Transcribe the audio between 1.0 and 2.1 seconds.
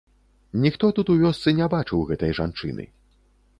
у вёсцы не бачыў